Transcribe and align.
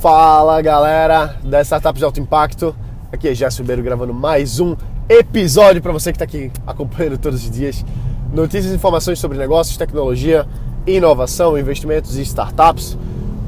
Fala 0.00 0.60
galera 0.60 1.36
da 1.42 1.62
Startup 1.62 1.98
de 1.98 2.04
Alto 2.04 2.20
Impacto, 2.20 2.76
aqui 3.10 3.28
é 3.28 3.34
Jéssica 3.34 3.62
Ribeiro 3.62 3.82
gravando 3.82 4.12
mais 4.12 4.60
um 4.60 4.76
episódio 5.08 5.80
para 5.80 5.90
você 5.90 6.12
que 6.12 6.16
está 6.16 6.24
aqui 6.26 6.52
acompanhando 6.66 7.16
todos 7.16 7.42
os 7.42 7.50
dias. 7.50 7.82
Notícias 8.30 8.72
e 8.72 8.76
informações 8.76 9.18
sobre 9.18 9.38
negócios, 9.38 9.74
tecnologia, 9.78 10.46
inovação, 10.86 11.58
investimentos 11.58 12.18
e 12.18 12.22
startups. 12.22 12.96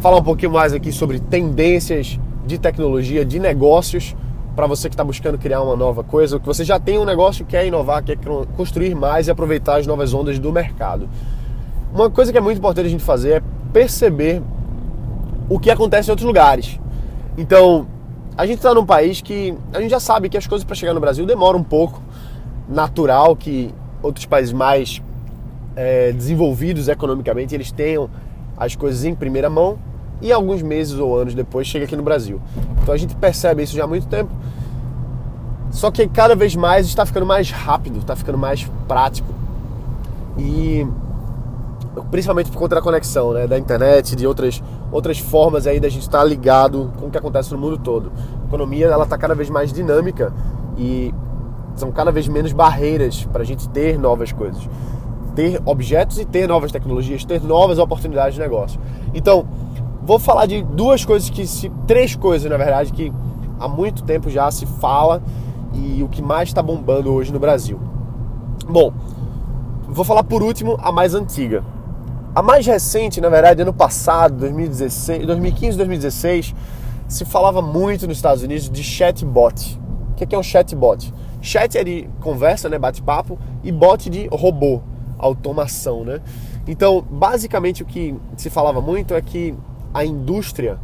Falar 0.00 0.16
um 0.16 0.22
pouquinho 0.22 0.50
mais 0.50 0.72
aqui 0.72 0.90
sobre 0.90 1.20
tendências 1.20 2.18
de 2.46 2.56
tecnologia, 2.56 3.26
de 3.26 3.38
negócios, 3.38 4.16
para 4.56 4.66
você 4.66 4.88
que 4.88 4.94
está 4.94 5.04
buscando 5.04 5.36
criar 5.36 5.60
uma 5.60 5.76
nova 5.76 6.02
coisa, 6.02 6.40
que 6.40 6.46
você 6.46 6.64
já 6.64 6.80
tem 6.80 6.98
um 6.98 7.04
negócio, 7.04 7.44
quer 7.44 7.66
inovar, 7.66 8.02
quer 8.02 8.16
construir 8.56 8.94
mais 8.94 9.28
e 9.28 9.30
aproveitar 9.30 9.78
as 9.78 9.86
novas 9.86 10.14
ondas 10.14 10.38
do 10.38 10.50
mercado. 10.50 11.10
Uma 11.92 12.08
coisa 12.08 12.32
que 12.32 12.38
é 12.38 12.40
muito 12.40 12.56
importante 12.56 12.86
a 12.86 12.90
gente 12.90 13.04
fazer 13.04 13.32
é 13.32 13.42
perceber 13.70 14.42
o 15.48 15.58
que 15.58 15.70
acontece 15.70 16.08
em 16.08 16.12
outros 16.12 16.26
lugares. 16.26 16.78
Então, 17.36 17.86
a 18.36 18.46
gente 18.46 18.58
está 18.58 18.74
num 18.74 18.86
país 18.86 19.20
que 19.20 19.54
a 19.72 19.80
gente 19.80 19.90
já 19.90 20.00
sabe 20.00 20.28
que 20.28 20.36
as 20.36 20.46
coisas 20.46 20.64
para 20.64 20.76
chegar 20.76 20.94
no 20.94 21.00
Brasil 21.00 21.26
demoram 21.26 21.58
um 21.58 21.64
pouco. 21.64 22.02
Natural 22.68 23.34
que 23.34 23.74
outros 24.02 24.26
países 24.26 24.52
mais 24.52 25.02
é, 25.74 26.12
desenvolvidos 26.12 26.88
economicamente 26.88 27.54
eles 27.54 27.72
tenham 27.72 28.10
as 28.56 28.76
coisas 28.76 29.04
em 29.04 29.14
primeira 29.14 29.48
mão 29.48 29.78
e 30.20 30.32
alguns 30.32 30.62
meses 30.62 30.98
ou 30.98 31.16
anos 31.16 31.34
depois 31.34 31.66
chega 31.66 31.84
aqui 31.84 31.96
no 31.96 32.02
Brasil. 32.02 32.40
Então 32.82 32.92
a 32.92 32.98
gente 32.98 33.14
percebe 33.14 33.62
isso 33.62 33.76
já 33.76 33.84
há 33.84 33.86
muito 33.86 34.06
tempo. 34.06 34.30
Só 35.70 35.90
que 35.90 36.08
cada 36.08 36.34
vez 36.34 36.56
mais 36.56 36.86
está 36.86 37.06
ficando 37.06 37.26
mais 37.26 37.50
rápido, 37.50 37.98
está 37.98 38.16
ficando 38.16 38.38
mais 38.38 38.68
prático. 38.86 39.32
E 40.38 40.86
principalmente 42.04 42.50
por 42.50 42.58
conta 42.58 42.74
da 42.76 42.82
conexão, 42.82 43.32
né, 43.32 43.46
da 43.46 43.58
internet, 43.58 44.16
de 44.16 44.26
outras, 44.26 44.62
outras 44.90 45.18
formas 45.18 45.66
aí 45.66 45.80
da 45.80 45.88
gente 45.88 46.02
estar 46.02 46.24
ligado 46.24 46.92
com 46.98 47.06
o 47.06 47.10
que 47.10 47.18
acontece 47.18 47.52
no 47.52 47.58
mundo 47.58 47.78
todo. 47.78 48.12
A 48.42 48.46
economia 48.46 48.86
ela 48.86 49.04
está 49.04 49.16
cada 49.16 49.34
vez 49.34 49.50
mais 49.50 49.72
dinâmica 49.72 50.32
e 50.76 51.14
são 51.76 51.92
cada 51.92 52.10
vez 52.10 52.26
menos 52.28 52.52
barreiras 52.52 53.24
para 53.24 53.42
a 53.42 53.44
gente 53.44 53.68
ter 53.68 53.98
novas 53.98 54.32
coisas, 54.32 54.68
ter 55.34 55.60
objetos 55.64 56.18
e 56.18 56.24
ter 56.24 56.48
novas 56.48 56.72
tecnologias, 56.72 57.24
ter 57.24 57.42
novas 57.42 57.78
oportunidades 57.78 58.34
de 58.34 58.40
negócio. 58.40 58.80
Então, 59.14 59.46
vou 60.02 60.18
falar 60.18 60.46
de 60.46 60.62
duas 60.62 61.04
coisas 61.04 61.30
que 61.30 61.46
se 61.46 61.70
três 61.86 62.16
coisas 62.16 62.50
na 62.50 62.56
verdade 62.56 62.92
que 62.92 63.12
há 63.60 63.68
muito 63.68 64.02
tempo 64.02 64.30
já 64.30 64.50
se 64.50 64.66
fala 64.66 65.22
e 65.72 66.02
o 66.02 66.08
que 66.08 66.22
mais 66.22 66.48
está 66.48 66.62
bombando 66.62 67.12
hoje 67.12 67.32
no 67.32 67.38
Brasil. 67.38 67.78
Bom, 68.68 68.92
vou 69.88 70.04
falar 70.04 70.24
por 70.24 70.42
último 70.42 70.78
a 70.82 70.92
mais 70.92 71.14
antiga, 71.14 71.64
a 72.38 72.42
mais 72.42 72.64
recente, 72.64 73.20
na 73.20 73.28
verdade, 73.28 73.62
ano 73.62 73.72
passado, 73.72 74.36
2016, 74.36 75.26
2015, 75.26 75.76
2016, 75.76 76.54
se 77.08 77.24
falava 77.24 77.60
muito 77.60 78.06
nos 78.06 78.18
Estados 78.18 78.44
Unidos 78.44 78.70
de 78.70 78.84
chatbot. 78.84 79.76
O 80.12 80.14
que 80.14 80.32
é 80.32 80.38
um 80.38 80.42
chatbot? 80.42 81.12
Chat 81.42 81.76
é 81.76 81.82
de 81.82 82.08
conversa, 82.20 82.68
né, 82.68 82.78
bate-papo, 82.78 83.36
e 83.64 83.72
bot 83.72 84.08
de 84.08 84.28
robô, 84.28 84.80
automação, 85.18 86.04
né? 86.04 86.20
Então, 86.68 87.04
basicamente 87.10 87.82
o 87.82 87.86
que 87.86 88.14
se 88.36 88.48
falava 88.50 88.80
muito 88.80 89.14
é 89.14 89.20
que 89.20 89.52
a 89.92 90.04
indústria 90.04 90.78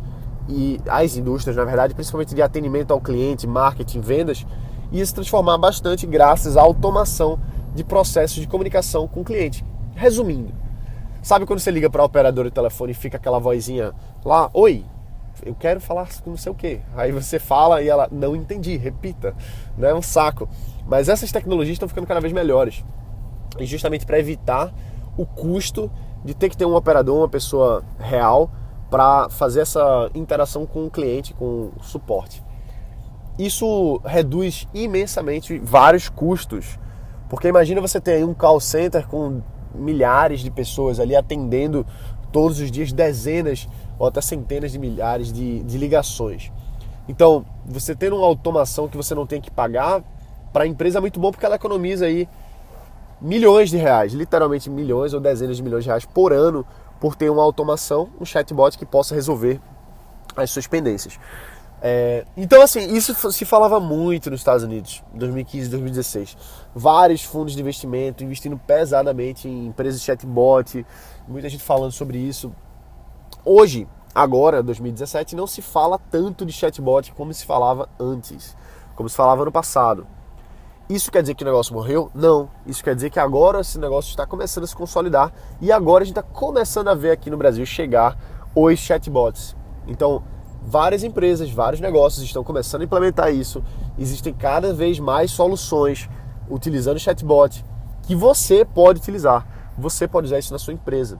e 0.49 0.81
as 0.89 1.17
indústrias, 1.17 1.55
na 1.55 1.65
verdade, 1.65 1.95
principalmente 1.95 2.35
de 2.35 2.43
atendimento 2.43 2.91
ao 2.91 3.01
cliente, 3.01 3.47
marketing, 3.47 4.01
vendas, 4.01 4.45
ia 4.91 5.07
se 5.07 5.15
transformar 5.15 5.57
bastante 5.59 6.05
graças 6.05 6.57
à 6.57 6.63
automação 6.63 7.39
de 7.77 7.85
processos 7.85 8.41
de 8.41 8.49
comunicação 8.49 9.07
com 9.07 9.21
o 9.21 9.25
cliente. 9.25 9.65
Resumindo, 9.95 10.64
Sabe 11.25 11.47
quando 11.47 11.59
você 11.59 11.71
liga 11.71 11.89
para 11.89 12.03
a 12.03 12.05
operadora 12.05 12.51
de 12.51 12.55
telefone 12.55 12.93
e 12.93 12.95
fica 12.95 13.17
aquela 13.17 13.39
vozinha 13.39 13.95
lá, 14.23 14.51
oi, 14.53 14.85
eu 15.43 15.55
quero 15.55 15.81
falar 15.81 16.07
com 16.23 16.29
não 16.29 16.37
sei 16.37 16.53
o 16.53 16.55
quê. 16.55 16.83
Aí 16.95 17.13
você 17.13 17.39
fala 17.39 17.81
e 17.81 17.89
ela, 17.89 18.07
não 18.13 18.37
entendi, 18.37 18.77
repita. 18.77 19.35
Não 19.75 19.89
é 19.89 19.95
um 19.95 20.03
saco. 20.03 20.47
Mas 20.87 21.09
essas 21.09 21.33
tecnologias 21.33 21.77
estão 21.77 21.89
ficando 21.89 22.07
cada 22.07 22.21
vez 22.21 22.31
melhores. 22.31 22.85
E 23.59 23.65
justamente 23.65 24.05
para 24.05 24.19
evitar 24.19 24.71
o 25.17 25.25
custo 25.25 25.91
de 26.23 26.35
ter 26.35 26.51
que 26.51 26.59
ter 26.59 26.67
um 26.67 26.75
operador, 26.75 27.17
uma 27.17 27.29
pessoa 27.29 27.83
real, 27.99 28.51
para 28.91 29.31
fazer 29.31 29.63
essa 29.63 30.11
interação 30.15 30.67
com 30.67 30.85
o 30.85 30.91
cliente, 30.91 31.33
com 31.33 31.71
o 31.75 31.83
suporte. 31.83 32.45
Isso 33.39 33.99
reduz 34.05 34.69
imensamente 34.75 35.59
vários 35.59 36.07
custos. 36.07 36.79
Porque 37.31 37.49
imagina 37.49 37.81
você 37.81 37.99
ter 37.99 38.23
um 38.27 38.35
call 38.35 38.61
center 38.61 39.07
com 39.09 39.41
milhares 39.75 40.41
de 40.41 40.51
pessoas 40.51 41.01
ali 41.01 41.15
atendendo 41.17 41.87
todos 42.33 42.59
os 42.59 42.71
dias 42.71 42.93
dezenas 42.93 43.69
ou 43.99 44.07
até 44.07 44.21
centenas 44.21 44.73
de 44.73 44.79
milhares 44.79 45.33
de, 45.33 45.63
de 45.63 45.79
ligações. 45.79 46.51
Então, 47.09 47.45
você 47.67 47.95
tendo 47.95 48.17
uma 48.17 48.27
automação 48.27 48.89
que 48.89 48.97
você 48.97 49.15
não 49.15 49.27
tem 49.27 49.41
que 49.41 49.51
pagar, 49.51 50.03
para 50.53 50.65
a 50.65 50.67
empresa 50.67 50.99
é 50.99 51.01
muito 51.01 51.21
bom 51.21 51.31
porque 51.31 51.45
ela 51.45 51.57
economiza 51.57 52.07
aí 52.07 52.29
milhões 53.21 53.71
de 53.71 53.77
reais, 53.77 54.13
literalmente 54.13 54.71
milhões 54.71 55.13
ou 55.13 55.21
dezenas 55.21 55.57
de 55.57 55.63
milhões 55.63 55.85
de 55.85 55.91
reais 55.91 56.05
por 56.05 56.33
ano 56.33 56.67
por 57.01 57.15
ter 57.15 57.31
uma 57.31 57.43
automação, 57.43 58.09
um 58.21 58.25
chatbot 58.25 58.79
que 58.79 58.87
possa 58.87 59.15
resolver 59.15 59.61
as 60.37 60.51
suas 60.51 60.67
pendências. 60.67 61.19
É, 61.87 62.25
então, 62.35 62.63
assim, 62.63 62.95
isso 62.95 63.31
se 63.31 63.45
falava 63.45 63.79
muito 63.79 64.31
nos 64.31 64.41
Estados 64.41 64.63
Unidos, 64.63 65.05
2015, 65.13 65.69
2016. 65.69 66.35
Vários 66.75 67.23
fundos 67.23 67.53
de 67.53 67.61
investimento 67.61 68.25
investindo 68.25 68.57
pesadamente 68.57 69.47
em 69.47 69.67
empresas 69.67 70.01
de 70.01 70.07
chatbot, 70.07 70.87
muita 71.29 71.47
gente 71.51 71.63
falando 71.63 71.93
sobre 71.93 72.17
isso. 72.17 72.51
Hoje, 73.45 73.87
agora, 74.15 74.63
2017, 74.63 75.37
não 75.37 75.47
se 75.47 75.61
fala 75.61 75.99
tanto 75.99 76.47
de 76.47 76.55
chatbot 76.55 77.13
como 77.13 77.35
se 77.35 77.45
falava 77.45 77.87
antes, 78.01 78.57
como 78.97 79.07
se 79.07 79.15
falava 79.15 79.45
no 79.45 79.53
passado. 79.53 80.07
Isso 80.89 81.13
quer 81.13 81.21
dizer 81.21 81.35
que 81.35 81.43
o 81.43 81.47
negócio 81.47 81.75
morreu? 81.75 82.11
Não. 82.15 82.49
Isso 82.67 82.83
quer 82.83 82.95
dizer 82.95 83.11
que 83.11 83.21
agora 83.21 83.61
esse 83.61 83.79
negócio 83.79 84.09
está 84.09 84.25
começando 84.27 84.65
a 84.65 84.67
se 84.67 84.75
consolidar 84.75 85.31
e 85.61 85.71
agora 85.71 86.03
a 86.03 86.07
gente 86.07 86.19
está 86.19 86.23
começando 86.23 86.89
a 86.89 86.95
ver 86.95 87.11
aqui 87.11 87.29
no 87.29 87.37
Brasil 87.37 87.67
chegar 87.67 88.17
os 88.55 88.79
chatbots. 88.79 89.55
Então, 89.87 90.23
várias 90.65 91.05
empresas, 91.05 91.51
vários 91.51 91.81
negócios 91.81 92.25
estão 92.25 92.43
começando 92.43 92.83
a 92.83 92.85
implementar 92.85 93.33
isso. 93.33 93.63
Existem 93.99 94.33
cada 94.33 94.73
vez 94.73 94.99
mais 94.99 95.31
soluções 95.31 96.09
utilizando 96.49 96.99
chatbot 96.99 97.65
que 98.03 98.15
você 98.15 98.65
pode 98.65 99.01
utilizar. 99.01 99.47
Você 99.77 100.07
pode 100.07 100.27
usar 100.27 100.39
isso 100.39 100.53
na 100.53 100.59
sua 100.59 100.73
empresa, 100.73 101.19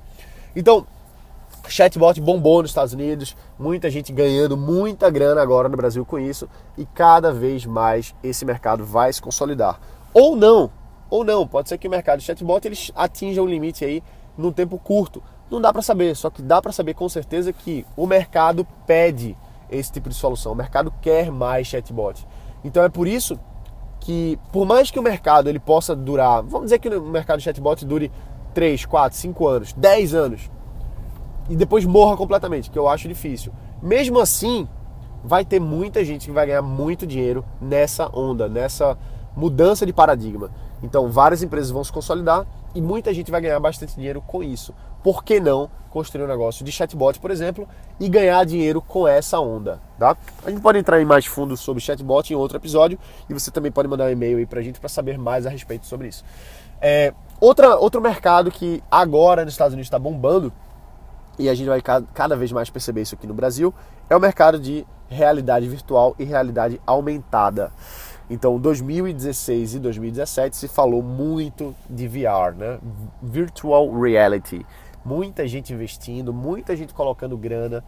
Então, 0.53 0.85
chatbot 1.69 2.19
bombou 2.19 2.61
nos 2.61 2.71
Estados 2.71 2.91
Unidos, 2.91 3.37
muita 3.57 3.89
gente 3.89 4.11
ganhando 4.11 4.57
muita 4.57 5.09
grana 5.09 5.41
agora 5.41 5.69
no 5.69 5.77
Brasil 5.77 6.05
com 6.05 6.19
isso 6.19 6.49
e 6.77 6.85
cada 6.85 7.31
vez 7.31 7.65
mais 7.65 8.13
esse 8.21 8.43
mercado 8.43 8.83
vai 8.83 9.13
se 9.13 9.21
consolidar. 9.21 9.79
Ou 10.13 10.35
não, 10.35 10.69
ou 11.13 11.23
não. 11.23 11.45
Pode 11.45 11.69
ser 11.69 11.77
que 11.77 11.87
o 11.87 11.91
mercado 11.91 12.17
de 12.17 12.25
chatbot 12.25 12.67
eles 12.67 12.91
atinja 12.95 13.39
um 13.39 13.45
limite 13.45 13.85
aí 13.85 14.01
num 14.35 14.51
tempo 14.51 14.79
curto. 14.79 15.21
Não 15.49 15.61
dá 15.61 15.71
para 15.71 15.83
saber, 15.83 16.15
só 16.15 16.31
que 16.31 16.41
dá 16.41 16.59
para 16.59 16.71
saber 16.71 16.95
com 16.95 17.07
certeza 17.07 17.53
que 17.53 17.85
o 17.95 18.07
mercado 18.07 18.65
pede 18.87 19.37
esse 19.69 19.91
tipo 19.91 20.09
de 20.09 20.15
solução. 20.15 20.53
O 20.53 20.55
mercado 20.55 20.91
quer 21.03 21.31
mais 21.31 21.67
chatbot. 21.67 22.25
Então 22.63 22.83
é 22.83 22.89
por 22.89 23.07
isso 23.07 23.39
que, 23.99 24.39
por 24.51 24.65
mais 24.65 24.89
que 24.89 24.97
o 24.97 25.03
mercado 25.03 25.47
ele 25.47 25.59
possa 25.59 25.95
durar, 25.95 26.41
vamos 26.41 26.65
dizer 26.65 26.79
que 26.79 26.89
o 26.89 27.01
mercado 27.03 27.37
de 27.37 27.43
chatbot 27.43 27.85
dure 27.85 28.11
3, 28.55 28.83
4, 28.83 29.15
5 29.15 29.47
anos, 29.47 29.73
10 29.73 30.15
anos, 30.15 30.49
e 31.47 31.55
depois 31.55 31.85
morra 31.85 32.17
completamente, 32.17 32.71
que 32.71 32.79
eu 32.79 32.89
acho 32.89 33.07
difícil. 33.07 33.53
Mesmo 33.83 34.19
assim, 34.19 34.67
vai 35.23 35.45
ter 35.45 35.59
muita 35.59 36.03
gente 36.03 36.25
que 36.25 36.31
vai 36.31 36.47
ganhar 36.47 36.63
muito 36.63 37.05
dinheiro 37.05 37.45
nessa 37.61 38.09
onda, 38.17 38.49
nessa 38.49 38.97
mudança 39.35 39.85
de 39.85 39.93
paradigma. 39.93 40.51
Então, 40.81 41.09
várias 41.09 41.41
empresas 41.41 41.71
vão 41.71 41.83
se 41.83 41.91
consolidar 41.91 42.45
e 42.75 42.81
muita 42.81 43.13
gente 43.13 43.31
vai 43.31 43.41
ganhar 43.41 43.59
bastante 43.59 43.95
dinheiro 43.95 44.21
com 44.21 44.43
isso. 44.43 44.73
Por 45.03 45.23
que 45.23 45.39
não 45.39 45.69
construir 45.89 46.23
um 46.23 46.27
negócio 46.27 46.65
de 46.65 46.71
chatbot, 46.71 47.19
por 47.19 47.29
exemplo, 47.29 47.67
e 47.99 48.09
ganhar 48.09 48.43
dinheiro 48.45 48.81
com 48.81 49.07
essa 49.07 49.39
onda, 49.39 49.79
tá? 49.99 50.17
A 50.43 50.49
gente 50.49 50.61
pode 50.61 50.79
entrar 50.79 51.01
em 51.01 51.05
mais 51.05 51.25
fundo 51.25 51.55
sobre 51.55 51.83
chatbot 51.83 52.33
em 52.33 52.35
outro 52.35 52.57
episódio 52.57 52.97
e 53.29 53.33
você 53.33 53.51
também 53.51 53.71
pode 53.71 53.87
mandar 53.87 54.05
um 54.05 54.09
e-mail 54.09 54.37
aí 54.37 54.45
pra 54.45 54.61
gente 54.61 54.79
para 54.79 54.89
saber 54.89 55.17
mais 55.17 55.45
a 55.45 55.49
respeito 55.49 55.85
sobre 55.85 56.07
isso. 56.07 56.23
É, 56.81 57.13
Outra, 57.43 57.75
outro 57.75 57.99
mercado 57.99 58.49
que 58.49 58.81
agora 58.89 59.43
nos 59.43 59.53
Estados 59.53 59.73
Unidos 59.73 59.87
está 59.87 59.99
bombando, 59.99 60.49
e 61.37 61.49
a 61.49 61.53
gente 61.53 61.67
vai 61.67 61.81
cada 61.81 62.37
vez 62.37 62.53
mais 62.53 62.69
perceber 62.69 63.01
isso 63.01 63.15
aqui 63.15 63.27
no 63.27 63.33
Brasil, 63.33 63.73
é 64.09 64.15
o 64.15 64.19
mercado 64.19 64.57
de 64.57 64.87
realidade 65.09 65.67
virtual 65.67 66.15
e 66.17 66.23
realidade 66.23 66.79
aumentada. 66.87 67.73
Então, 68.33 68.57
2016 68.57 69.75
e 69.75 69.79
2017 69.79 70.57
se 70.57 70.67
falou 70.67 71.03
muito 71.03 71.75
de 71.87 72.07
VR, 72.07 72.55
né? 72.57 72.79
Virtual 73.21 73.91
Reality. 73.91 74.65
Muita 75.05 75.47
gente 75.47 75.71
investindo, 75.71 76.33
muita 76.33 76.75
gente 76.75 76.95
colocando 76.95 77.37
grana 77.37 77.83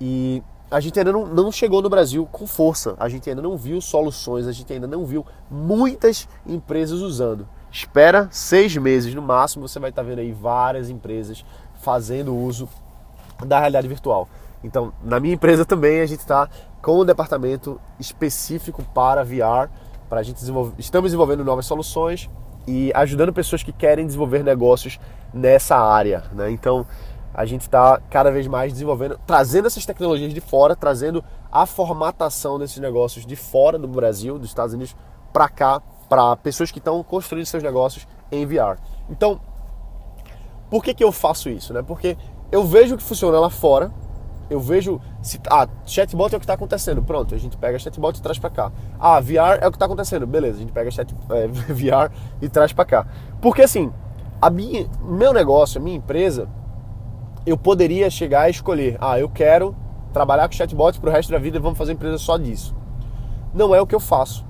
e 0.00 0.42
a 0.70 0.80
gente 0.80 0.98
ainda 0.98 1.12
não, 1.12 1.26
não 1.26 1.52
chegou 1.52 1.82
no 1.82 1.90
Brasil 1.90 2.26
com 2.32 2.46
força. 2.46 2.96
A 2.98 3.06
gente 3.06 3.28
ainda 3.28 3.42
não 3.42 3.54
viu 3.54 3.82
soluções, 3.82 4.46
a 4.46 4.52
gente 4.52 4.72
ainda 4.72 4.86
não 4.86 5.04
viu 5.04 5.26
muitas 5.50 6.26
empresas 6.46 7.00
usando. 7.00 7.46
Espera 7.70 8.28
seis 8.30 8.74
meses 8.78 9.14
no 9.14 9.20
máximo, 9.20 9.68
você 9.68 9.78
vai 9.78 9.90
estar 9.90 10.02
vendo 10.02 10.20
aí 10.20 10.32
várias 10.32 10.88
empresas 10.88 11.44
fazendo 11.82 12.34
uso 12.34 12.66
da 13.44 13.58
realidade 13.58 13.88
virtual. 13.88 14.26
Então, 14.64 14.90
na 15.02 15.20
minha 15.20 15.34
empresa 15.34 15.66
também 15.66 16.00
a 16.00 16.06
gente 16.06 16.20
está 16.20 16.48
com 16.80 17.00
um 17.00 17.04
departamento 17.04 17.80
específico 18.00 18.82
para 18.94 19.22
VR, 19.22 19.68
para 20.12 20.20
a 20.20 20.22
gente 20.22 20.36
desenvolver. 20.36 20.74
Estamos 20.78 21.08
desenvolvendo 21.08 21.42
novas 21.42 21.64
soluções 21.64 22.28
e 22.68 22.92
ajudando 22.94 23.32
pessoas 23.32 23.62
que 23.62 23.72
querem 23.72 24.04
desenvolver 24.04 24.44
negócios 24.44 25.00
nessa 25.32 25.74
área. 25.78 26.24
Né? 26.34 26.50
Então, 26.50 26.86
a 27.32 27.46
gente 27.46 27.62
está 27.62 27.98
cada 28.10 28.30
vez 28.30 28.46
mais 28.46 28.74
desenvolvendo, 28.74 29.18
trazendo 29.26 29.68
essas 29.68 29.86
tecnologias 29.86 30.34
de 30.34 30.40
fora, 30.42 30.76
trazendo 30.76 31.24
a 31.50 31.64
formatação 31.64 32.58
desses 32.58 32.76
negócios 32.76 33.24
de 33.24 33.34
fora 33.34 33.78
do 33.78 33.88
Brasil, 33.88 34.38
dos 34.38 34.48
Estados 34.50 34.74
Unidos, 34.74 34.94
para 35.32 35.48
cá, 35.48 35.80
para 36.10 36.36
pessoas 36.36 36.70
que 36.70 36.78
estão 36.78 37.02
construindo 37.02 37.46
seus 37.46 37.62
negócios 37.62 38.06
em 38.30 38.44
VR. 38.44 38.76
Então, 39.08 39.40
por 40.68 40.84
que, 40.84 40.92
que 40.92 41.02
eu 41.02 41.10
faço 41.10 41.48
isso? 41.48 41.72
Né? 41.72 41.80
Porque 41.80 42.18
eu 42.52 42.64
vejo 42.64 42.98
que 42.98 43.02
funciona 43.02 43.40
lá 43.40 43.48
fora, 43.48 43.90
eu 44.52 44.60
vejo 44.60 45.00
se 45.22 45.40
ah, 45.50 45.66
chatbot 45.86 46.34
é 46.34 46.36
o 46.36 46.40
que 46.40 46.44
está 46.44 46.54
acontecendo, 46.54 47.02
pronto, 47.02 47.34
a 47.34 47.38
gente 47.38 47.56
pega 47.56 47.78
chatbot 47.78 48.18
e 48.18 48.22
traz 48.22 48.38
para 48.38 48.50
cá. 48.50 48.72
Ah, 49.00 49.18
VR 49.18 49.58
é 49.60 49.66
o 49.66 49.70
que 49.70 49.76
está 49.76 49.86
acontecendo, 49.86 50.26
beleza, 50.26 50.58
a 50.58 50.60
gente 50.60 50.72
pega 50.72 50.90
chat, 50.90 51.14
é, 51.30 51.48
VR 51.48 52.12
e 52.40 52.48
traz 52.48 52.72
para 52.72 52.84
cá. 52.84 53.06
Porque 53.40 53.62
assim, 53.62 53.90
a 54.40 54.50
minha, 54.50 54.86
meu 55.02 55.32
negócio, 55.32 55.80
a 55.80 55.84
minha 55.84 55.96
empresa, 55.96 56.48
eu 57.46 57.56
poderia 57.56 58.10
chegar 58.10 58.48
e 58.48 58.50
escolher, 58.50 58.98
ah, 59.00 59.18
eu 59.18 59.28
quero 59.28 59.74
trabalhar 60.12 60.46
com 60.48 60.54
chatbot 60.54 61.00
para 61.00 61.08
o 61.08 61.12
resto 61.12 61.32
da 61.32 61.38
vida 61.38 61.56
e 61.56 61.60
vamos 61.60 61.78
fazer 61.78 61.92
empresa 61.92 62.18
só 62.18 62.36
disso. 62.36 62.76
Não 63.54 63.74
é 63.74 63.80
o 63.80 63.86
que 63.86 63.94
eu 63.94 64.00
faço. 64.00 64.44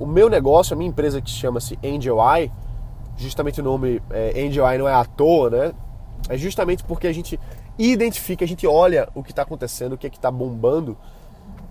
O 0.00 0.06
meu 0.06 0.28
negócio, 0.28 0.74
a 0.74 0.76
minha 0.76 0.90
empresa 0.90 1.20
que 1.20 1.30
chama-se 1.30 1.78
Angel 1.84 2.18
Eye, 2.18 2.50
justamente 3.16 3.60
o 3.60 3.64
nome 3.64 4.02
é, 4.10 4.44
Angel 4.44 4.68
Eye 4.68 4.78
não 4.78 4.88
é 4.88 4.94
à 4.94 5.04
toa, 5.04 5.48
né? 5.48 5.72
É 6.28 6.36
justamente 6.36 6.82
porque 6.82 7.06
a 7.06 7.12
gente 7.12 7.38
identifica, 7.78 8.44
a 8.44 8.48
gente 8.48 8.66
olha 8.66 9.08
o 9.14 9.22
que 9.22 9.30
está 9.30 9.42
acontecendo, 9.42 9.94
o 9.94 9.98
que 9.98 10.06
é 10.06 10.10
está 10.10 10.30
bombando 10.30 10.96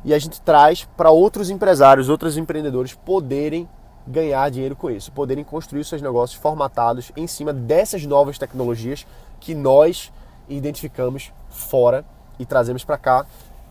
e 0.04 0.14
a 0.14 0.20
gente 0.20 0.42
traz 0.42 0.84
para 0.98 1.12
outros 1.12 1.50
empresários, 1.50 2.10
outros 2.10 2.38
empreendedores 2.38 2.94
poderem 2.94 3.68
ganhar 4.06 4.50
dinheiro 4.52 4.76
com 4.76 4.90
isso, 4.90 5.12
poderem 5.12 5.44
construir 5.44 5.86
seus 5.86 6.02
negócios 6.02 6.40
formatados 6.40 7.12
em 7.16 7.26
cima 7.26 7.54
dessas 7.54 8.06
novas 8.06 8.38
tecnologias 8.38 9.08
que 9.40 9.56
nós 9.56 10.12
identificamos 10.50 11.32
fora 11.50 12.04
e 12.38 12.46
trazemos 12.46 12.84
para 12.84 12.98
cá 12.98 13.26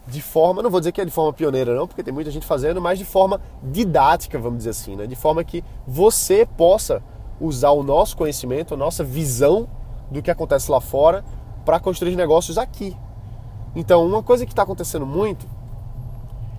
de 0.06 0.20
forma, 0.20 0.62
não 0.62 0.70
vou 0.70 0.81
dizer 0.81 0.90
que 0.90 1.00
é 1.00 1.05
de 1.05 1.11
forma 1.11 1.32
pioneira 1.32 1.75
não, 1.75 1.87
porque 1.87 2.02
tem 2.02 2.12
muita 2.12 2.31
gente 2.31 2.46
fazendo, 2.46 2.81
mas 2.81 2.99
de 2.99 3.05
forma 3.05 3.40
didática, 3.62 4.38
vamos 4.38 4.58
dizer 4.58 4.70
assim, 4.70 4.96
né? 4.96 5.06
de 5.06 5.14
forma 5.14 5.44
que 5.44 5.62
você 5.87 6.46
possa 6.56 7.02
usar 7.40 7.70
o 7.70 7.82
nosso 7.82 8.17
conhecimento, 8.17 8.75
a 8.75 8.76
nossa 8.76 9.05
visão 9.05 9.69
do 10.11 10.23
que 10.23 10.31
acontece 10.31 10.70
lá 10.70 10.81
fora 10.81 11.25
para 11.64 11.81
construir 11.81 12.17
negócios 12.17 12.59
aqui. 12.59 12.97
Então, 13.75 14.06
uma 14.06 14.23
coisa 14.23 14.44
que 14.44 14.53
está 14.53 14.62
acontecendo 14.62 15.06
muito 15.06 15.47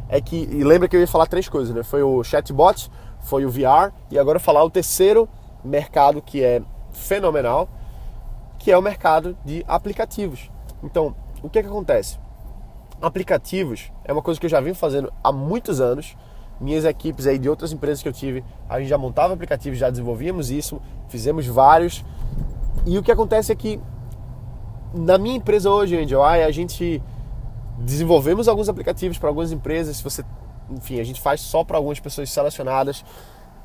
é 0.10 0.20
que, 0.20 0.36
e 0.36 0.64
lembra 0.64 0.88
que 0.88 0.96
eu 0.96 1.00
ia 1.00 1.08
falar 1.08 1.28
três 1.28 1.48
coisas, 1.48 1.74
né? 1.74 1.84
Foi 1.84 2.04
o 2.04 2.24
chatbot, 2.24 2.90
foi 3.22 3.46
o 3.46 3.50
VR 3.50 3.92
e 4.12 4.20
agora 4.20 4.40
falar 4.40 4.64
o 4.64 4.70
terceiro 4.70 5.28
mercado 5.64 6.22
que 6.22 6.44
é 6.44 6.62
fenomenal, 6.92 7.70
que 8.60 8.72
é 8.72 8.78
o 8.78 8.82
mercado 8.82 9.38
de 9.44 9.64
aplicativos. 9.68 10.50
Então, 10.84 11.16
o 11.42 11.50
que, 11.50 11.62
que 11.62 11.68
acontece? 11.68 12.18
Aplicativos 13.02 13.92
é 14.06 14.14
uma 14.14 14.22
coisa 14.22 14.40
que 14.40 14.46
eu 14.46 14.50
já 14.50 14.62
vim 14.62 14.74
fazendo 14.74 15.12
há 15.24 15.32
muitos 15.32 15.82
anos. 15.82 16.16
Minhas 16.60 16.86
equipes 16.86 17.28
aí 17.28 17.38
de 17.38 17.50
outras 17.50 17.74
empresas 17.74 18.02
que 18.02 18.08
eu 18.08 18.14
tive, 18.14 18.44
a 18.70 18.80
gente 18.80 18.88
já 18.88 18.98
montava 18.98 19.34
aplicativos, 19.34 19.80
já 19.80 19.90
desenvolvíamos 19.90 20.50
isso, 20.50 20.82
fizemos 21.10 21.46
vários. 21.48 22.06
E 22.86 22.98
o 22.98 23.04
que 23.04 23.12
acontece 23.12 23.52
é 23.52 23.56
que 23.56 23.82
na 24.94 25.18
minha 25.18 25.36
empresa 25.36 25.70
hoje, 25.70 25.98
Angel 25.98 26.24
a 26.24 26.52
gente 26.52 27.02
desenvolvemos 27.80 28.48
alguns 28.48 28.70
aplicativos 28.70 29.18
para 29.18 29.30
algumas 29.30 29.52
empresas. 29.52 29.98
Se 29.98 30.04
você, 30.04 30.24
enfim, 30.70 31.00
a 31.00 31.04
gente 31.04 31.20
faz 31.20 31.42
só 31.42 31.64
para 31.64 31.78
algumas 31.78 32.00
pessoas 32.00 32.30
selecionadas. 32.32 33.04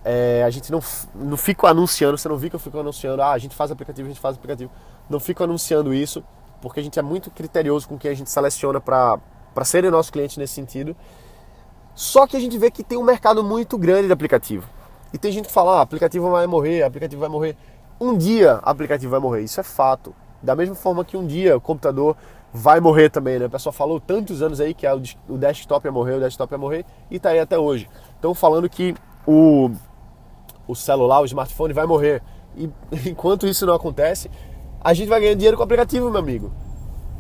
É, 0.05 0.43
a 0.45 0.51
gente 0.51 0.73
não, 0.73 0.81
não 1.15 1.37
fica 1.37 1.69
anunciando, 1.69 2.17
você 2.17 2.29
não 2.29 2.37
viu 2.37 2.49
que 2.49 2.57
eu 2.57 2.61
fico 2.61 2.79
anunciando, 2.79 3.21
ah, 3.21 3.33
a 3.33 3.39
gente 3.39 3.55
faz 3.55 3.71
aplicativo, 3.71 4.07
a 4.07 4.11
gente 4.11 4.21
faz 4.21 4.37
aplicativo. 4.37 4.71
Não 5.11 5.21
fico 5.21 5.45
anunciando 5.45 5.93
isso, 5.93 6.25
porque 6.63 6.81
a 6.81 6.83
gente 6.83 6.99
é 6.99 7.03
muito 7.03 7.31
criterioso 7.31 7.89
com 7.89 7.99
quem 7.99 8.11
a 8.11 8.15
gente 8.15 8.31
seleciona 8.31 8.81
para 8.81 9.21
serem 9.65 9.91
nosso 9.91 10.11
cliente 10.11 10.39
nesse 10.39 10.55
sentido. 10.55 10.97
Só 11.95 12.27
que 12.27 12.37
a 12.37 12.41
gente 12.41 12.57
vê 12.57 12.71
que 12.71 12.85
tem 12.85 12.97
um 12.97 13.03
mercado 13.03 13.43
muito 13.43 13.77
grande 13.77 14.07
de 14.07 14.13
aplicativo. 14.13 14.67
E 15.13 15.19
tem 15.19 15.33
gente 15.33 15.47
que 15.47 15.53
fala, 15.53 15.79
ah, 15.79 15.83
aplicativo 15.83 16.31
vai 16.31 16.47
morrer, 16.47 16.83
aplicativo 16.85 17.21
vai 17.21 17.29
morrer. 17.29 17.57
Um 18.01 18.17
dia 18.17 18.61
aplicativo 18.63 19.11
vai 19.11 19.21
morrer, 19.21 19.43
isso 19.43 19.59
é 19.59 19.65
fato. 19.65 20.15
Da 20.43 20.55
mesma 20.55 20.75
forma 20.75 21.05
que 21.05 21.17
um 21.17 21.26
dia 21.26 21.56
o 21.56 21.61
computador 21.61 22.17
vai 22.52 22.81
morrer 22.81 23.11
também, 23.11 23.38
né? 23.38 23.46
O 23.46 23.50
pessoal 23.50 23.73
falou 23.73 24.00
tantos 24.00 24.43
anos 24.43 24.61
aí 24.61 24.73
que 24.73 24.87
o 25.29 25.37
desktop 25.37 25.87
ia 25.87 25.93
morrer, 25.93 26.14
o 26.14 26.20
desktop 26.20 26.52
ia 26.52 26.58
morrer 26.58 26.85
e 27.11 27.19
tá 27.19 27.31
aí 27.31 27.38
até 27.38 27.58
hoje. 27.58 27.88
Estão 28.14 28.35
falando 28.35 28.69
que 28.69 28.94
o, 29.26 29.70
o 30.67 30.75
celular, 30.75 31.20
o 31.20 31.25
smartphone 31.25 31.73
vai 31.73 31.87
morrer. 31.87 32.23
E 32.56 32.70
enquanto 33.06 33.46
isso 33.46 33.67
não 33.67 33.75
acontece, 33.75 34.31
a 34.81 34.94
gente 34.94 35.08
vai 35.08 35.20
ganhando 35.20 35.38
dinheiro 35.38 35.56
com 35.56 35.62
o 35.62 35.64
aplicativo, 35.64 36.11
meu 36.11 36.20
amigo. 36.20 36.52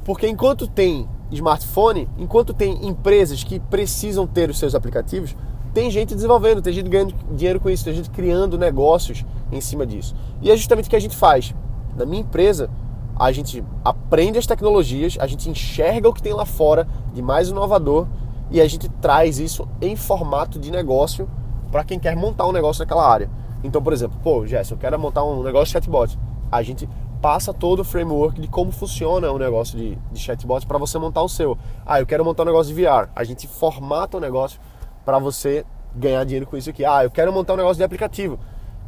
Porque 0.04 0.26
enquanto 0.26 0.66
tem 0.66 1.08
smartphone, 1.30 2.08
enquanto 2.16 2.54
tem 2.54 2.86
empresas 2.86 3.44
que 3.44 3.60
precisam 3.60 4.26
ter 4.26 4.48
os 4.48 4.58
seus 4.58 4.74
aplicativos, 4.74 5.36
tem 5.74 5.90
gente 5.90 6.14
desenvolvendo, 6.14 6.62
tem 6.62 6.72
gente 6.72 6.88
ganhando 6.88 7.14
dinheiro 7.32 7.60
com 7.60 7.68
isso, 7.68 7.84
tem 7.84 7.92
gente 7.92 8.10
criando 8.10 8.56
negócios 8.56 9.24
em 9.52 9.60
cima 9.60 9.86
disso. 9.86 10.16
E 10.40 10.50
é 10.50 10.56
justamente 10.56 10.86
o 10.86 10.90
que 10.90 10.96
a 10.96 11.00
gente 11.00 11.14
faz. 11.14 11.54
Na 11.94 12.06
minha 12.06 12.22
empresa, 12.22 12.70
a 13.18 13.32
gente 13.32 13.64
aprende 13.84 14.38
as 14.38 14.46
tecnologias, 14.46 15.16
a 15.20 15.26
gente 15.26 15.50
enxerga 15.50 16.08
o 16.08 16.12
que 16.12 16.22
tem 16.22 16.32
lá 16.32 16.46
fora 16.46 16.86
de 17.12 17.20
mais 17.20 17.48
inovador 17.48 18.06
e 18.50 18.60
a 18.60 18.68
gente 18.68 18.88
traz 18.88 19.38
isso 19.38 19.68
em 19.80 19.96
formato 19.96 20.58
de 20.58 20.70
negócio 20.70 21.28
para 21.72 21.82
quem 21.84 21.98
quer 21.98 22.14
montar 22.14 22.46
um 22.46 22.52
negócio 22.52 22.80
naquela 22.80 23.06
área. 23.06 23.28
Então, 23.64 23.82
por 23.82 23.92
exemplo, 23.92 24.18
pô, 24.22 24.46
Jess, 24.46 24.70
eu 24.70 24.76
quero 24.76 24.98
montar 24.98 25.24
um 25.24 25.42
negócio 25.42 25.66
de 25.66 25.72
chatbot. 25.72 26.16
A 26.50 26.62
gente 26.62 26.88
passa 27.20 27.52
todo 27.52 27.80
o 27.80 27.84
framework 27.84 28.40
de 28.40 28.46
como 28.46 28.70
funciona 28.70 29.30
um 29.32 29.38
negócio 29.38 29.76
de, 29.76 29.98
de 30.12 30.20
chatbot 30.20 30.64
para 30.64 30.78
você 30.78 30.96
montar 30.98 31.22
o 31.22 31.28
seu. 31.28 31.58
Ah, 31.84 32.00
eu 32.00 32.06
quero 32.06 32.24
montar 32.24 32.44
um 32.44 32.46
negócio 32.46 32.72
de 32.72 32.80
VR. 32.80 33.08
A 33.16 33.24
gente 33.24 33.48
formata 33.48 34.16
o 34.16 34.20
negócio 34.20 34.60
para 35.04 35.18
você 35.18 35.66
ganhar 35.94 36.22
dinheiro 36.24 36.46
com 36.46 36.56
isso 36.56 36.70
aqui. 36.70 36.84
Ah, 36.84 37.02
eu 37.02 37.10
quero 37.10 37.32
montar 37.32 37.54
um 37.54 37.56
negócio 37.56 37.76
de 37.76 37.84
aplicativo. 37.84 38.38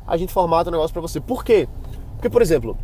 A 0.06 0.16
gente 0.16 0.32
formata 0.32 0.70
o 0.70 0.72
negócio 0.72 0.92
para 0.92 1.02
você. 1.02 1.20
Por 1.20 1.44
quê? 1.44 1.68
Porque, 2.14 2.30
por 2.30 2.40
exemplo, 2.40 2.78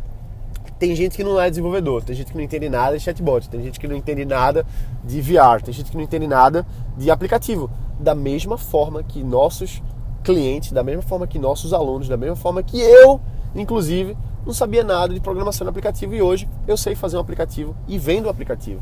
tem 0.79 0.95
gente 0.95 1.17
que 1.17 1.23
não 1.23 1.39
é 1.39 1.49
desenvolvedor, 1.49 2.03
tem 2.03 2.15
gente 2.15 2.31
que 2.31 2.37
não 2.37 2.43
entende 2.43 2.69
nada 2.69 2.97
de 2.97 3.03
chatbot, 3.03 3.49
tem 3.49 3.61
gente 3.63 3.79
que 3.79 3.87
não 3.87 3.95
entende 3.95 4.25
nada 4.25 4.65
de 5.03 5.21
VR, 5.21 5.61
tem 5.63 5.73
gente 5.73 5.89
que 5.89 5.97
não 5.97 6.03
entende 6.03 6.27
nada 6.27 6.65
de 6.95 7.09
aplicativo. 7.09 7.69
Da 7.99 8.13
mesma 8.13 8.57
forma 8.57 9.01
que 9.01 9.23
nossos 9.23 9.81
clientes, 10.23 10.71
da 10.71 10.83
mesma 10.83 11.01
forma 11.01 11.25
que 11.25 11.39
nossos 11.39 11.73
alunos, 11.73 12.07
da 12.07 12.17
mesma 12.17 12.35
forma 12.35 12.61
que 12.61 12.79
eu, 12.79 13.19
inclusive, 13.55 14.15
não 14.45 14.53
sabia 14.53 14.83
nada 14.83 15.13
de 15.13 15.19
programação 15.19 15.65
de 15.65 15.69
aplicativo 15.69 16.13
e 16.13 16.21
hoje 16.21 16.47
eu 16.67 16.77
sei 16.77 16.95
fazer 16.95 17.17
um 17.17 17.21
aplicativo 17.21 17.75
e 17.87 17.97
vendo 17.97 18.27
o 18.27 18.29
aplicativo. 18.29 18.81